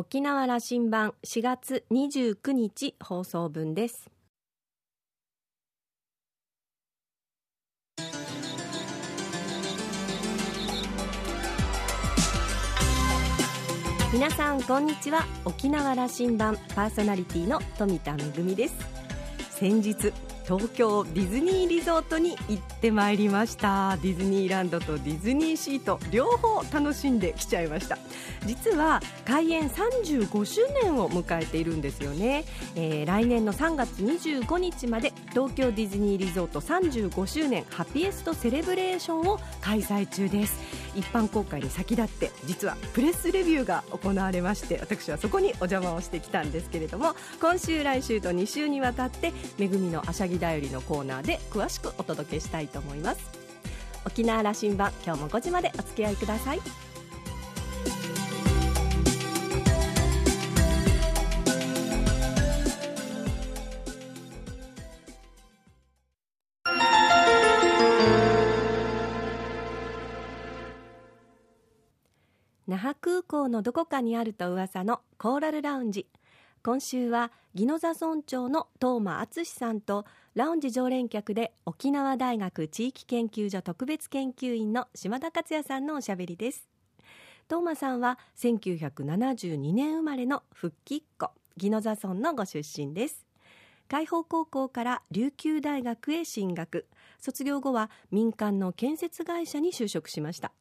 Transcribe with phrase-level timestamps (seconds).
[0.00, 4.08] 沖縄羅針盤4月29日放送分です。
[14.12, 15.26] 皆さんこんにちは。
[15.44, 18.76] 沖縄羅針盤パーソナリティの富田恵です。
[19.50, 20.12] 先日
[20.48, 23.98] 東京ディズニーリゾートに行ってまいりました。
[23.98, 27.98] ディズニーランドとディズニーシート両方楽しんできちゃいました。
[28.46, 32.44] 実は開園35周年を迎えているんですよね、
[32.76, 40.78] えー、来年の3月25日まで東京ディズニーリゾート35周年ハピエストセレブレーションを開催中です。
[40.94, 53.20] 一般公開に先立って実はプレスレビューが行われまして私はそこにお邪魔をしてきたんですけれども今週来週と2週にわたってめぐみのあしゃぎだよりのコーナーで詳しくお届けしたいと思います。
[54.06, 56.60] 沖縄羅針盤今日も5時までお付き合いください。
[72.66, 76.06] 那覇空港のどこかにあると噂のコーラルラウンジ。
[76.64, 80.04] 今週は宜野座村長の東間敦さんと
[80.34, 86.68] ラウンジ常連客で沖縄大学地域研究所特別研究員の島田克也さんのおしゃべりです。
[87.48, 93.24] 東間さんは1972年生まれの復帰っ子宜野座村のご出身です。
[93.88, 96.86] 海邦高校から琉球大学へ進学。
[97.20, 100.52] 卒業後は民間の建設会社に就職しました。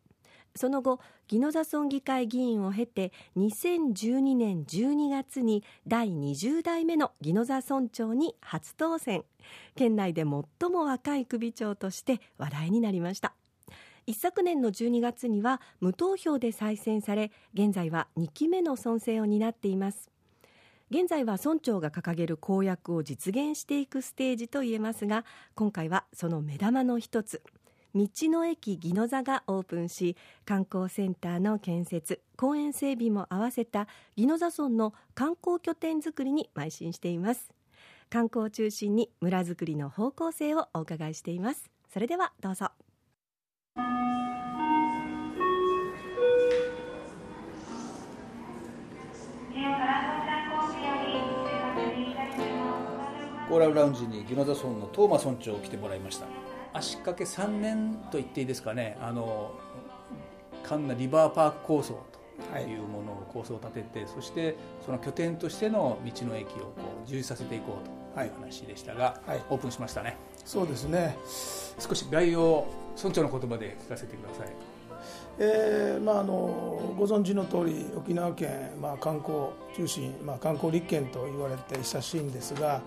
[0.58, 1.00] その後
[1.32, 9.24] 宜野座村議会議員を経て2012年12月に第20代目の宜野座村長に初当選。
[9.76, 13.34] 県内で最も若い首長として話題になりました。
[14.06, 20.10] 一昨年の12月には無投票で再選され現在は2期目の村政を担っています。
[20.90, 27.42] 現在は村長が掲げる公約を実現していくステージといえますが今回はその目玉の一つ。
[27.96, 30.16] 道の駅宜野座がオープンし
[30.46, 33.88] 観光センターの建設公園整備も合わせた
[34.18, 37.52] 宜野座村の観光拠点づくりに邁進しています。
[38.10, 41.70] 観光を中心に村づくりの方向性をお伺いしています。
[41.92, 42.72] それではどうぞ。
[53.50, 56.28] コーラルラウンジに宜野座村の東間村長を来てもらいました。
[56.74, 58.98] 足掛け3年と言っていいですかね。
[59.02, 59.52] あの
[60.64, 62.04] カンナリバーパーク構想
[62.52, 64.56] というものを構想を立てて、はい、そして
[64.86, 66.74] その拠点としての道の駅をこ
[67.06, 70.18] う充実させていこうという話でしたが、はい、オープンしましたね。
[70.46, 71.18] そうですね。
[71.80, 72.68] 少し概要を
[72.98, 74.77] 村長の言葉で聞かせてください
[75.40, 82.82] えーまあ、あのご存知の通り沖縄県、まあ、観光中心、まあ、観光立県と言われて久しいんですが、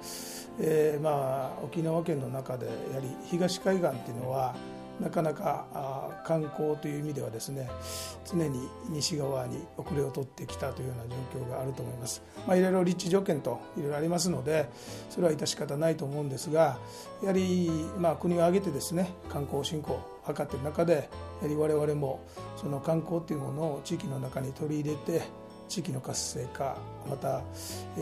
[0.59, 4.55] えーまあ、沖縄県の中でやはり東海岸っていうのは
[5.00, 7.71] なかなかあ観光という意味ではですね
[8.31, 14.69] 常に西側に遅れを取ってきたというような状況があると思います、まあ、いろいろ立地条件といろいろありますので
[15.09, 16.78] それは致し方ないと思うんですが
[17.22, 21.00] やはり、まあ、国を挙げてですね観光振興を図っている中でや
[21.42, 22.20] はり我々も
[22.56, 25.22] その観光というものを地域の中に取り入れて
[25.69, 26.76] 地域の活性化
[27.08, 27.42] また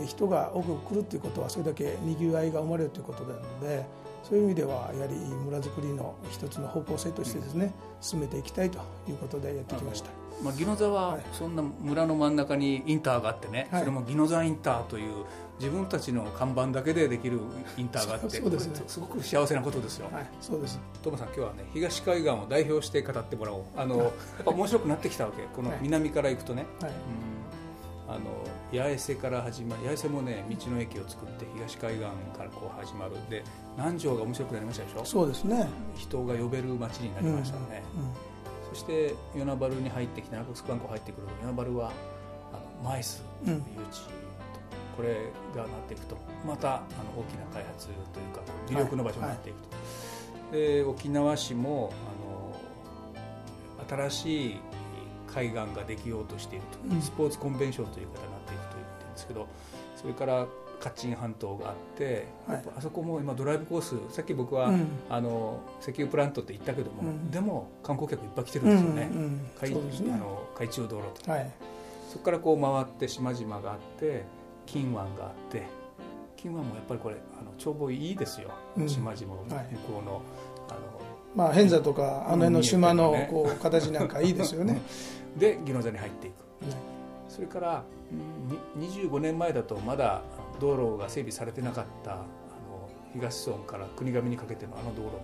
[0.05, 3.85] 人が多く来るということはそれだけにぎわいが生まれるということなので
[4.23, 10.18] そういう意味ではやはり村づくりの一つの方向性としてですね進めていきたいということでやってきました。
[10.43, 15.25] まあ、宜野座はそんな村の真ん中にインターがあってね、はい、それも宜野座インターという
[15.59, 17.39] 自分たちの看板だけでできる
[17.77, 20.79] インターがあって そうです、ね、すごく幸せなことですよ、はい、そうです。
[21.03, 23.63] トモさん今日はね東海岸を代表して語ってもらおう。
[23.75, 24.11] あのやっ
[24.45, 25.43] ぱ面白くなってきたわけ。
[25.53, 26.95] この南から行くとね、はい、うん。
[28.09, 28.19] あの
[28.71, 32.01] 八重瀬から始まる八重瀬もね道の駅を作って東海岸
[32.35, 33.17] からこう始まる。
[33.17, 33.43] んで
[33.75, 35.03] 南城が面白くなりましたでしょ？
[35.03, 35.67] そうですね。
[35.95, 38.09] 人が呼べる街になりましたね、うんうん、
[38.69, 41.91] そして与那原に入ってきて中城観光入ってくると与那原は
[42.53, 44.03] あのマイスという誘致、
[44.95, 51.93] これがなっていくとまたあの大きな開発というか魅力の場所になっていくと、はいはい、で沖縄市も
[53.87, 54.59] あの新しい
[55.33, 59.47] 海岸ができようとしていると、うん、スポーツコンベンションという形になっていくと言ってるんですけど
[59.95, 60.47] それから
[60.79, 69.09] カッチン半島があって、はい、あそこも今ドライブコースさっき僕は、うん、あの石油プラントって言ったけども、うん、でも観光客いっぱい来てるんですよね,、
[69.61, 71.51] 海あの海中道路と、はい、
[72.09, 74.23] そこからこう回って島々があって
[74.65, 75.63] 金湾があって
[76.37, 78.51] 金湾もやっぱりこれあの眺望いいですよ、
[78.87, 79.63] 島々向こうの、はい、
[80.69, 80.79] あの
[81.35, 84.81] まあ、偏座とかあの辺の島のこう形なんかいいですよね。
[85.37, 86.33] で宜野座に入っていく、
[87.27, 87.83] それから
[88.77, 90.21] 25年前だとまだ
[90.59, 92.23] 道路が整備されてなかったあの
[93.13, 95.19] 東村から国頭にかけてのあの道路も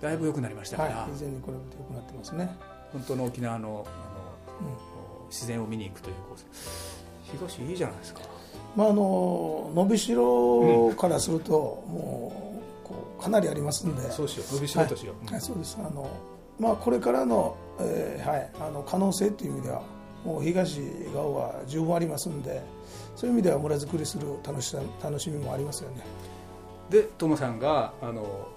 [0.00, 2.48] だいぶ良くなりましたから、はい、以前に比べて良くなってますね。
[2.92, 7.04] 本当の沖縄のあの、うん、自然を見に行くというコース。
[7.32, 8.20] 東いいじゃないですか。
[8.76, 14.10] まああの伸びしろからすると、うん、もうこうかなりありますんで。
[14.10, 14.54] そうしよう。
[14.54, 15.76] 伸びしろとしよう、はい、そうです。
[15.80, 16.08] あの
[16.60, 19.82] まあこれからの,、えー、はいあの可能性という意味では
[20.28, 20.78] もう東
[21.14, 22.62] 側は十分ありますんで
[23.16, 26.02] そういう意味では村づくりする楽しさ楽しみもありますよね。
[26.90, 28.48] でトモさんがあの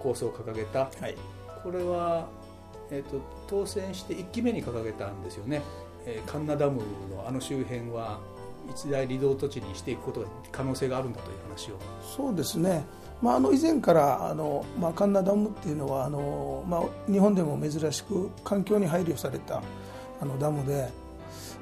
[0.00, 1.16] 構想を掲げた、はい、
[1.62, 2.28] これは、
[2.90, 5.62] えーと、当選して1期目に掲げたんですよね、
[6.04, 6.82] えー、カンナダム
[7.14, 8.18] のあの周辺は
[8.70, 11.78] 一大離島土地にしていくことが可能性があるんだという話を。
[12.16, 12.84] そうですね、
[13.20, 19.62] まあ、あの以前からあの、まあ、カンナダムっていうのはあの、まあ、日本でも珍しく環境に配慮された
[20.22, 20.88] あのダムで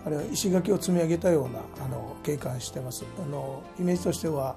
[0.05, 3.05] あるいは石垣を積み上げたようなあの景観してます。
[3.19, 4.55] あのイメージとしては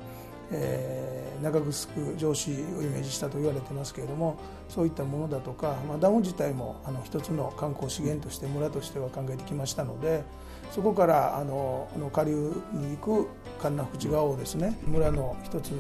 [0.52, 4.38] えー、長城城址をイメージしたと言われてますけれども
[4.70, 10.24] そういったものだとか、まあ、ダム自体もあの一つの観光資源として村としては考えてきましたので
[10.72, 13.28] そこからあの下流に行く
[13.62, 15.74] 神奈淵川をですね村の一つ、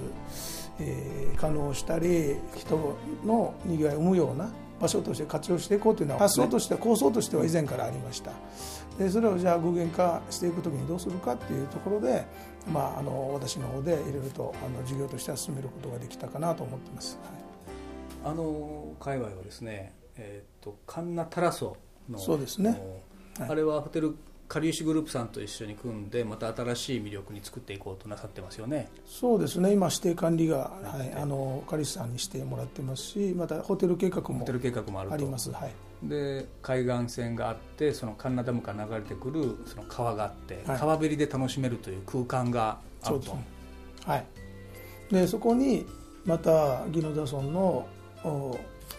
[0.79, 4.49] えー、可能したり人のにぎわいを生むような
[4.83, 8.31] 場所として活用していこうというのは発想として構想としては以前からありました。
[8.99, 12.25] でそれをじゃあ具現化していく時にどうするかっていうところで、
[12.71, 17.17] まあ、あの私の方でいろいろとあの事業としては進めることができたかなと思ってます、
[18.23, 21.75] はい、あの界隈はですね、えーと、カンナタラソ
[22.07, 22.79] のそうですね、
[23.39, 24.15] はい、あれはホテル
[24.53, 28.87] かりゆしグループさんと一緒に組んでまた新しい魅力に作っていこうとなさってますよね。
[29.03, 29.73] そうですね。
[29.73, 35.51] 今指定管理が、はい、あのかりしさんにしてもらってますしまたホテル計画もホテル計画もあります。
[35.51, 35.71] はい。
[36.03, 43.25] で海岸線があってそのカンナダムから流れてくるその川があって、はい、川べりで楽しめるという空間があると。
[43.25, 43.37] そ
[44.05, 44.25] はい。
[45.11, 45.83] でそこに
[46.25, 47.87] また宜野座村の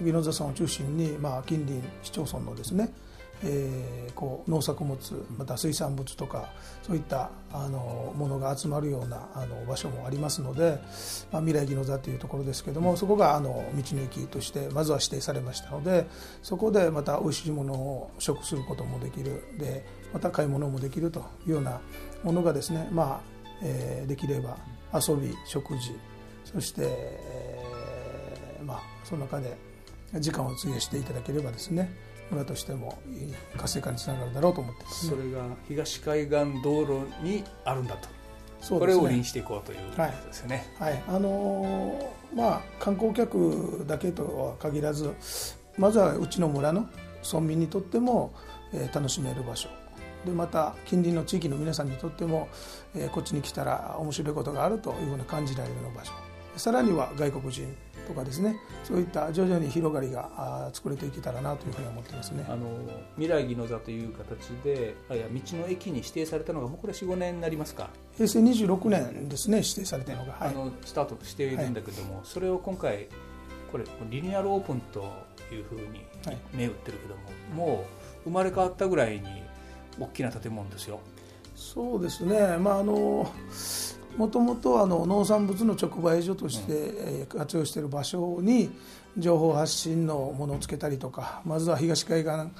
[0.00, 2.92] 宜野座村を中心に、まあ、近隣市町村のですね
[3.42, 4.98] えー、こう農作物
[5.36, 6.52] また水産物とか
[6.82, 10.78] そういったあのものが集まるようなあの場所もありますので、
[11.32, 16.06] まあ、未来技能座というところですけどもそこがあの道の駅としてまずは指定されましたので
[16.42, 19.42] そこでまた美味しいものを食することもできる。
[19.58, 21.80] でまた買い物もできるというような
[22.22, 23.20] ものがですね、まあ
[23.62, 24.56] えー、できれば
[24.94, 25.90] 遊び食事
[26.44, 29.56] そして、えー、まあその中で
[30.20, 31.92] 時間を費やしていただければですね
[32.30, 32.98] 村としても
[33.56, 38.08] 活性化につながるだろうと思って、ね、それが東海岸道路にあるんだと。
[38.60, 45.12] そう、ね、これを売りにしていこうということですよね、はい、はい、あのー、まあ観光客だけとは限らず
[45.76, 46.88] まずはうちの村の
[47.24, 48.32] 村民にとっても、
[48.72, 49.68] えー、楽しめる場所。
[50.24, 52.48] でまた近隣の地域の皆さんにとっても、
[52.94, 56.12] えー、こっちに来たら面白いことがあるというふうな感じられるような場所。
[56.56, 62.44] さらには外国人とかですねそういった徐々に広がりが作れていけたらなというふうに思ってますね。
[62.48, 62.66] あの
[63.16, 67.90] 未来技能座という形であや道の駅に指定されたのがもうこれ45年になりますか？
[68.16, 73.08] 平成26年ですね指定されたのが、はい、あのスタートしているんだけども、はい、それを今回
[73.72, 75.00] これリニューアルオープンと
[75.52, 76.04] いうふうに
[76.52, 77.16] 銘打ってるけど
[77.56, 77.84] も、はい、も
[78.26, 79.24] う生まれ変わったぐらいに
[79.98, 81.00] 大きな建物ですよ。
[81.56, 82.56] そうですね。
[82.58, 83.30] まああの
[84.16, 88.70] もともと農産物の直売所として活用している場所に
[89.18, 92.50] 情報発信のものをつけたりとかまずは東海岸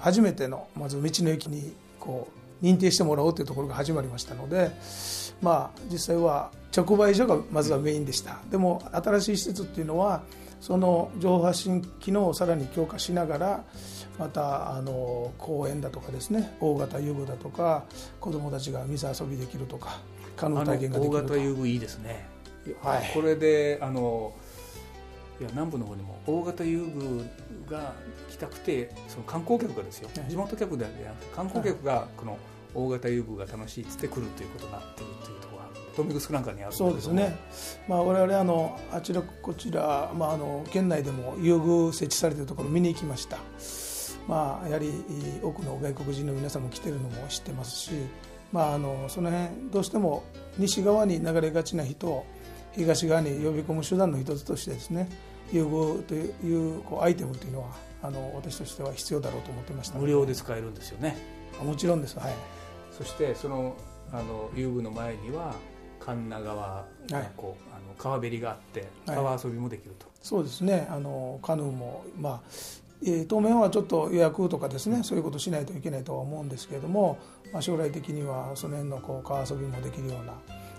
[0.00, 2.28] 初めてのまず道の駅にこ
[2.62, 4.70] う認定してもらおうというところが始まりましたので、
[5.42, 8.38] まあ、実際は直売所がまずはメインでした。
[8.50, 10.22] でも新しい施設っていうのは
[10.60, 13.64] その情報発信機能をさらに強化しながら
[14.18, 17.84] またあの公園だとかですね大型遊具だとか
[18.20, 20.00] 子どもたちが水遊びできるとか
[20.36, 22.26] 可能体験ができる大型遊具いいですね、
[22.82, 24.34] はい、これであの
[25.40, 27.24] いや南部の方にも大型遊具
[27.70, 27.94] が
[28.30, 32.38] 来たくてその観光客がですよ、地元客ではなくて観光客がこの
[32.74, 37.36] 大型遊具が楽しいっつって来るということになってるというところが豊見城なんかにあるそうですね、
[37.88, 43.38] まあ、我々あのあちらこちら、まあ、あの県内でも遊具設置されているところ見に行きました、
[44.28, 44.90] まあ、やはり
[45.42, 47.90] 多くの外国人の皆さんも来てるのも知ってますし
[48.56, 50.24] まあ、あのその辺どうしても
[50.56, 52.26] 西側に流れがちな人を
[52.72, 55.10] 東側に呼び込む手段の一つとしてですね
[55.52, 57.68] 融合というこうアイテムというのは
[58.02, 61.18] あの私としては必要だろうと思ってました無料で使えるんですよね。
[61.62, 62.18] もちろんです。
[62.18, 62.34] はい。
[62.96, 63.76] そしてその
[64.10, 65.54] あの遊具の前には
[66.00, 70.86] 神奈川がこう、はい、あの川べりがあって川遊びもできると、はい、そうですね。
[70.90, 72.50] あのカヌーもまあ
[73.28, 77.18] 当面はちょっと予約とかですねそういうことしないといけないとは思うんですけれども、
[77.52, 80.32] まあ、将来的にはその辺のこう川遊びもできるような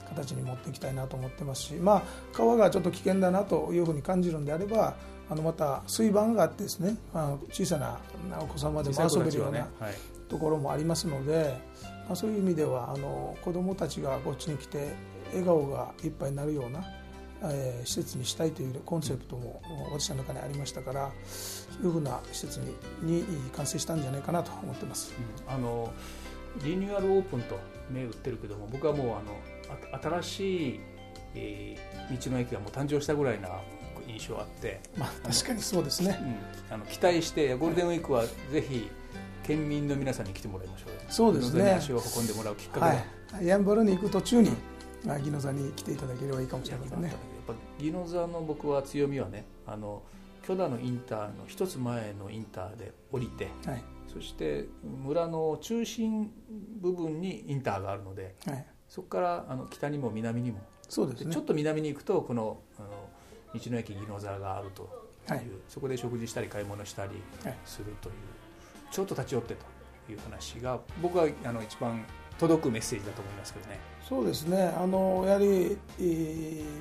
[0.09, 4.95] 形に持っていきたいなと思ってますし、まあ、川がちょっと危険だなというふうに感じるんであれば
[5.29, 7.99] あのまた水盤があってですねあの小さな
[8.39, 9.67] お子様でも遊べるような
[10.29, 11.57] ところもありますので、
[12.07, 14.93] まあ、そういう意味ではあの子どもたちがこっちに来て
[15.31, 16.79] 笑顔がいっぱいになるような、
[17.43, 22.59] えー、施設にしたいというコンセプトも私の中にありましたからそういうふうな施設
[23.01, 23.23] にに
[23.55, 25.13] 完成したんじゃないかなと思ってます。
[25.47, 25.91] うん、あの
[26.63, 27.59] リニューアルオープンと
[27.91, 30.79] 銘打ってるけども僕はもうあの新しい、
[31.35, 33.49] えー、道の駅がもう誕生したぐらいな
[34.07, 36.17] 印象あって、まあ、確かにそうですね、
[36.69, 38.89] うん、あの期待してゴールデンウィークはぜひ
[39.43, 41.71] 県民の皆さんに来てもらいましょうそうですね。
[41.71, 44.55] 足を運んでもらうきっかけはい、ヤンバルに行く途中に、ま
[45.15, 47.09] あ、宜野座に来ていただければいいかもしれませんね。
[47.09, 50.03] やっぱ宜野座の僕は強みはねあの
[50.47, 54.65] 許田のインターの一つ前のインターで降りて、はい、そして
[55.03, 56.31] 村の中心
[56.79, 62.89] 部分にインターがあるので、はい、そこからあの北にも南にもそうです、ね、ちょっと南に行くとこのあの
[63.53, 67.11] 道の駅宜野座があるという、はい、そこで食事したり買い物したり
[67.65, 68.15] するという、
[68.91, 72.05] ちょっと立ち寄ってという話が僕はあの一番
[72.37, 73.79] 届くメッセージだと思いますけどね。
[74.07, 75.77] そうですねあのやはり、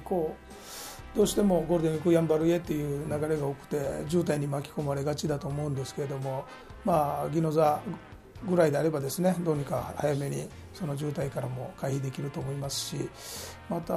[0.04, 0.36] こ
[1.14, 6.44] うどうしてもゴールデンウィークやんばるへっていう流れが多くて渋滞に巻き込まれがちだと思うんですけれども
[6.84, 7.80] まあ宜野座
[8.46, 13.08] ぐらいであればですねどうにか早めにその渋滞からも回避できると思いますし
[13.70, 13.94] また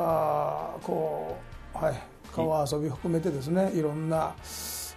[0.81, 1.37] こ
[1.75, 2.01] うはい
[2.33, 4.33] 川遊び含めてですねいろんな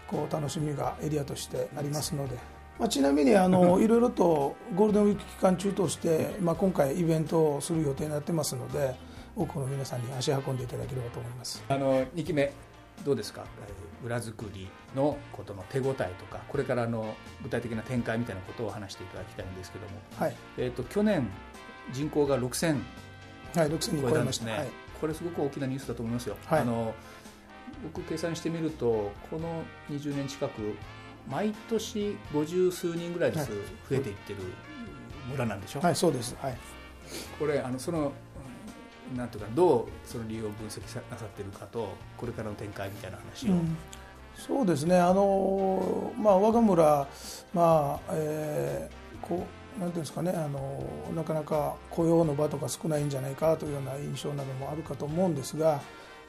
[0.07, 2.51] こう楽しみがエリアとしてありますので。
[2.79, 8.95] まあ、ちなみにあの いろいろとゴールデンウィーク期間中として、まあ、今回イベントをする予定になってますので
[9.37, 11.62] 多くの皆さんに足運んでいただければと思います。
[11.69, 12.52] あの2期目
[13.05, 13.45] どうですか？
[14.05, 20.37] 裏作りのことの手応えとかこれからの具体的な展開みたいなことを話していただきたいんですけども、はい。
[20.59, 21.29] えーと、去年
[21.93, 22.81] 人口が6000
[23.55, 24.47] はい6000に超えました。
[24.47, 24.69] ね、はい、
[25.00, 26.95] これすごく大きなニュースだと思いますよ、はい、あの
[27.83, 30.75] 僕計算してみるとこの20年近く
[31.31, 34.38] 毎年五十数人ぐらいずつ増えていってる
[35.31, 35.81] 村なんでしょ？
[35.81, 36.57] はい、そうです、はい、
[37.38, 38.12] これあのその
[39.17, 43.76] なんていうかどうその理由を分析なさってるかとこれからの展開みたいな話を、うん、
[44.35, 44.99] そうですね。
[44.99, 47.07] あの、まあ、我が村、
[47.52, 49.47] まあえー、こ
[49.79, 50.33] うなんていうんですかね。
[50.33, 55.81] あのなかなか雇用の場とか少ないんじゃないかというような印象などもあるかと思うんですが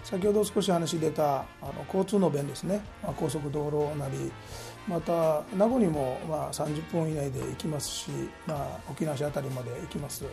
[0.03, 4.31] 先ほど少し話出たあの交通の便ですね、まあ、高速道路なり
[4.87, 8.11] また名護にもまあ30分以内で行きますし、
[8.45, 10.23] まあ、沖縄市辺りまで行きます、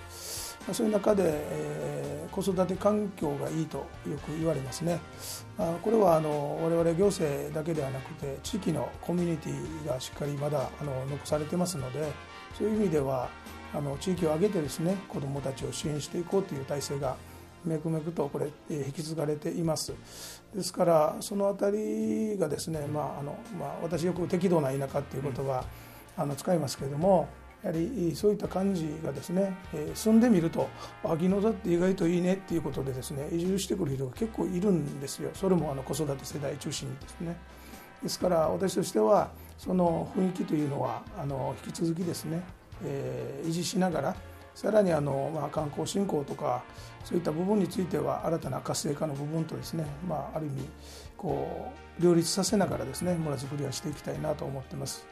[0.66, 5.00] まあ、そういう中で、えー、子育て環境がいいとよく言われますね、
[5.56, 12.12] まあ、これはあの我々行政だけではなくて地域のコミュニティがしっかりまだあの残されてますので
[12.58, 13.28] そういう意味では
[13.72, 17.16] あの地域を挙げてですね子どもたちを支援していこうという体制が
[17.64, 19.92] 脈々とこれ引き継がれています。
[20.54, 25.64] ですからその辺りがですね、まああのまあ、私よく適度な田舎っていう言葉、
[26.16, 27.28] あの使いますけれども
[27.62, 30.68] やはりそういった感じがですね、えー、住んでみると
[31.04, 35.30] 秋野座って意外といいねっていうことでですね移住してくる人が結構いるんですよ。
[35.34, 37.36] それもあの子育て世代中心にですね。
[38.02, 42.42] ですから私としてはその雰囲気というのはあの引き続きですね、
[42.82, 44.16] えー、維持しながら
[44.54, 46.62] さらにあの、まあ、観光振興とか
[47.04, 50.68] そういった部分については新たな活性化の部分とですね、まあ、ある意味
[51.16, 55.06] こう両立させながらですね村づくりはしていきたいなと思ってます。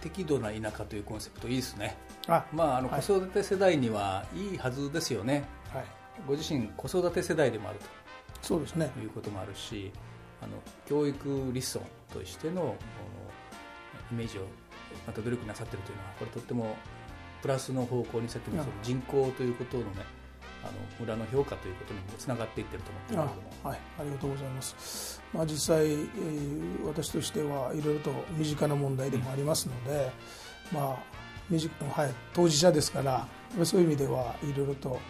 [0.00, 1.96] 適度な田舎というコンセプトいいですね。
[2.28, 5.44] あ、まああの子育て世代にはいいはずですよね。
[5.72, 5.84] はい。
[6.26, 7.86] ご自身子育て世代でもあると。
[8.40, 8.90] そうですね。
[9.02, 9.90] いうこともあるし、
[10.40, 10.52] あの
[10.86, 11.80] 教育理想
[12.12, 12.76] としての
[14.12, 14.42] イメージを
[15.06, 16.76] また努力なさっているというのはこれとっても
[17.42, 20.18] プラスの方向にさっきのその人口ということのね
[20.62, 30.10] あの村の評価ということにもつながっていってると思ってますけどはい、ありがとうございます、まあ、実際、えー、私としてはいろいろと身近な問題でもありますので、
[30.72, 31.18] うん、まあ
[31.94, 33.26] はい、当事者ですから
[33.64, 35.00] そういう意味ではいろいろと、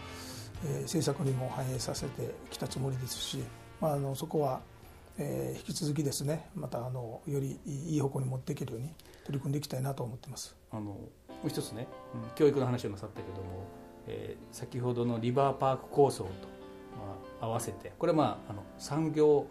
[0.64, 3.38] えー、政策にも反映させてきたつもりですし、
[3.80, 4.60] まあ、あのそこは、
[5.18, 8.88] えー、引き続きですねまたあのよりいい方向に持っていけるように
[9.24, 10.56] 取り組んでいきたいなと思ってます。
[10.70, 11.10] あのも
[11.44, 13.64] う一つね、うん、教育の話をなさったけども、
[14.06, 16.30] えー、先ほどのリバーパーク構想と、
[16.96, 19.46] まあ、合わせてこれは、まあ、あの産業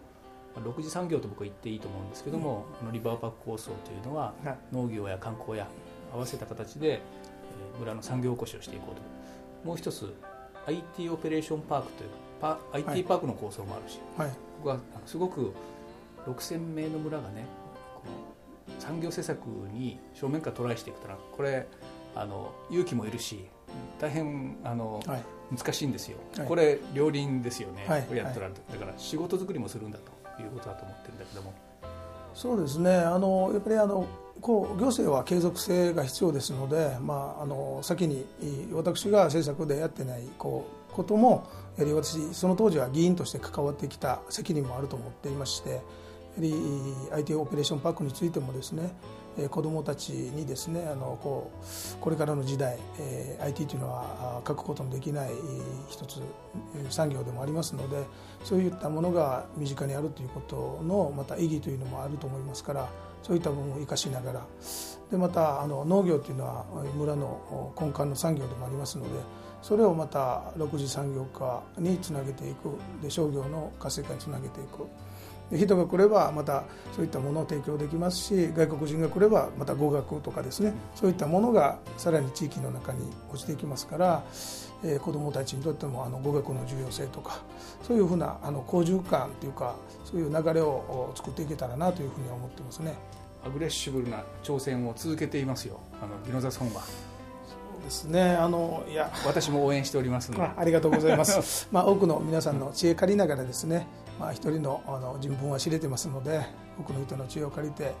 [0.56, 5.68] 6次産業と僕は言っていいと思うんですけども、うん、のリバーパーク構想というのは、はい、農業や観光や
[6.12, 9.02] 合わせた形で、えー、村の産業起こしをしていこうと。
[9.64, 10.14] もう一つ
[10.66, 12.10] IT オペレーションパークという
[12.40, 15.52] パ IT パークの構想もあるし、はい、ここはすごく
[16.26, 17.46] 6000名の村がね
[18.78, 21.66] 産業政策に正面からトライしていくとこれ
[22.14, 23.46] あの勇気もいるし
[24.00, 25.22] 大変あの、はい、
[25.56, 31.52] 難しいんですよ、はい、これ両輪ですよね、はい、これやったら、だから仕事作りもするんだということだと思ってるんだけども。
[32.34, 32.94] そうですね。
[32.94, 34.06] あのやっぱりあの
[34.40, 38.24] こう行政は継続性が必要ですので、まあ、あの先に
[38.72, 45.82] 私が政策でやってないこうこともやはり私その当時は議員として関わってきた責任もあると思っていましてやは
[46.38, 46.54] り
[47.12, 48.92] IT オペレーションパークについてもですね
[49.48, 52.78] 子どもたちにですねあのこうこれからの時代
[53.40, 55.30] IT というのは書くことのできない
[55.88, 56.20] 一つ
[56.90, 58.04] 産業でもありますので
[58.42, 62.88] そういったものが身近にあるということのまた意義というのもあると思いますから
[63.22, 64.46] そういった部分を生かしながら
[65.10, 66.64] でまたあの農業というのは
[66.96, 69.20] 村の根幹の産業でもありますので
[69.62, 74.86] それをまた6次産業化につなげていくで商業の活性化につなげていく。
[75.52, 76.64] 人が来ればまた
[76.94, 84.24] そういったものを提供できますし外国人が来ればまた語学とかですねそういったものがさらに地域の中に落ちていきますから、
[84.84, 87.40] えー、子どもたちにとってもあの語学の重要性とか
[87.82, 92.94] そういうふうなあの好循環というかそういう流れを作っていけたらなというふうに思ってますね。
[93.44, 95.80] アグレッシブな挑戦を続けていますよ。
[96.02, 97.07] あのギノザソンは。
[97.88, 98.36] ですね。
[98.36, 99.10] あのいや。
[99.26, 101.68] 私も応援しておりますあありがとうございます。
[101.72, 103.86] まあ多くの皆さんの知恵借りながらですね。
[104.20, 106.44] まあ、一人のあの人文は知れてますので
[106.76, 107.94] 多くの人の知恵を借りて、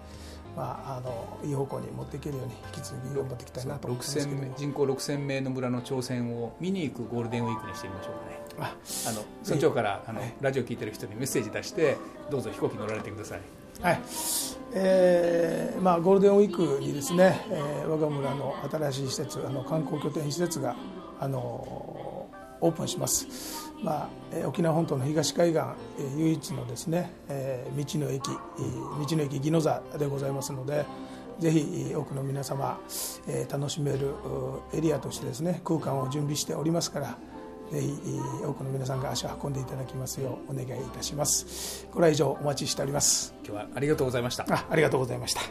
[0.56, 8.72] まあ、あのいい方向に持っていけるように引き続き頑張っていきたいなと思います人口6000名の村の挑戦を見に行くゴールデンウィークにしてみましょうかね。
[9.06, 11.96] あの村長からあの、ラジオ聞いてる人にメッセージ出して
[12.32, 13.40] どうぞ飛行機乗られてください
[13.80, 14.00] はい。
[14.74, 20.76] えーまあ、ゴールデンウィークにですね、えー、我が村の新しい施設あの観光拠点施設が
[21.18, 21.38] あの
[22.60, 23.72] オープンします。
[23.82, 25.62] まあ、沖縄本島の東海岸
[26.16, 30.84] 唯一のですね道の駅道の駅宜野座でございますので
[31.38, 32.80] ぜひ多くの皆様
[33.48, 34.14] 楽しめる
[34.74, 37.18] エリアとしてですね空間を準備しておりますから
[37.70, 37.94] ぜひ
[38.44, 41.86] 多くの皆さんが足を運んでいただきますようお願いいたします。
[41.92, 43.34] これは以上お待ちしております。
[43.44, 44.46] 今日はありがとうございました。
[44.48, 45.42] あありがとうございました。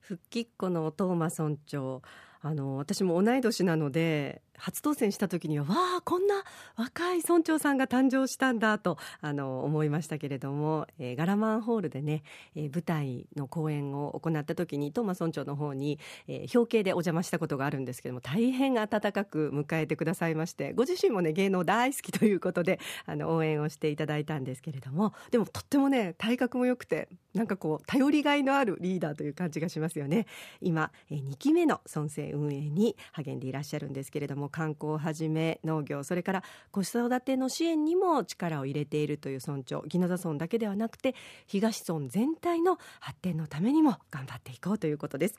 [0.00, 2.02] 復帰っ子のトーマ村長。
[2.42, 6.42] あの私も同い年なので初当選した時にはわあこんな
[6.76, 12.22] 若い村長さんが誕生したんだとあの思いましたけれども、えー、ガラマンホールでね、
[12.54, 30.26] えー、舞台の公演を行った時にトーマ村長の方に、えー、表敬でお邪魔したことがあるんですけども大変温かく迎えてくださいましてご自身もね芸能大好きということであの応援をしていただいたんですけれどもでもとってもね体格も良くてなんかこう頼りがいのあるリーダーという感じがしますよね。
[30.60, 41.14] 今、2期目の村政運営に励んでいらっしゃるんですけれども観光をはじめ農業それから子育ての支援にも力を入れているという村長宜野座村だけではなくて
[41.46, 45.38] 東村全体の発展のためにも頑張っていこうということです、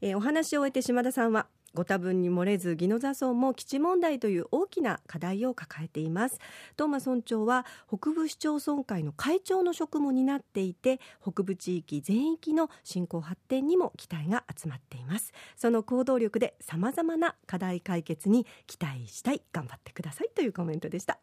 [0.00, 6.38] えー、お話を終えて島田さんはご多分に漏れず宜野座村も基地問題という大きな課題を抱えています。
[6.78, 15.32] 東間村長は北部市町村会の会長の職も担っていて北部地域全域の振興発展にも期待が集まっています。
[15.56, 19.42] その行動力でさまざまな課題解決に期待したい。
[19.52, 21.18] 頑張ってくださいというコメントでした。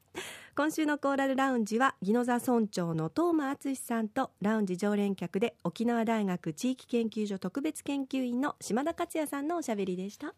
[0.54, 10.34] 今週のコーラルラウンジは宜野座村長の東間敦さんとラウンジ常連客で沖縄大学地域研究所特別研究員の島田克也さんのおしゃべりでした。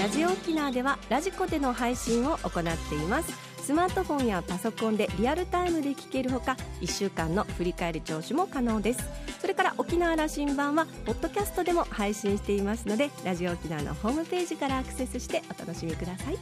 [0.00, 3.53] ラジオ沖縄ではラジコでの配信を行っています。
[3.64, 9.02] スマートフォンやパソコンでリアルタイムで聞けるほか1週間の振り返り聴取も可能です。
[9.40, 16.36] それから沖縄羅針盤はポッドキャストでも配信していますのでラジオ沖縄のホームページからアクセスしてお楽しみください。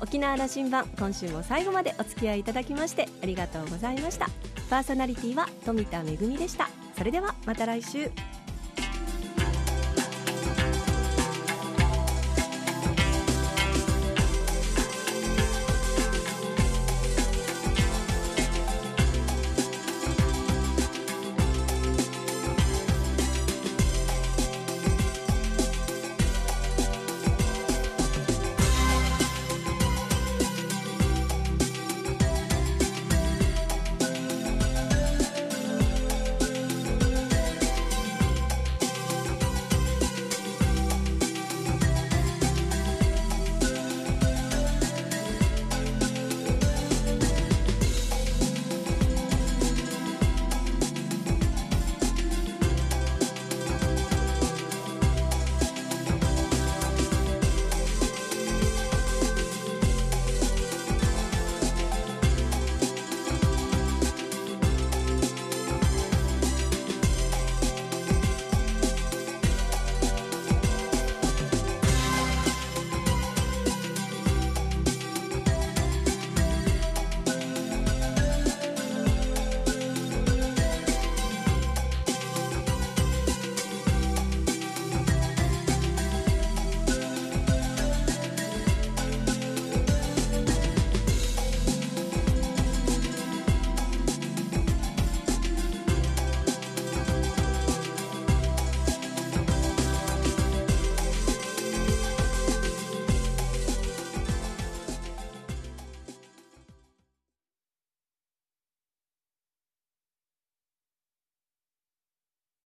[0.00, 4.30] 沖縄羅針盤今週も最後までお付き合いいただきましてありがとうございました。
[4.70, 6.70] パーソナリティは富田恵でした。
[6.96, 8.10] それではまた来週。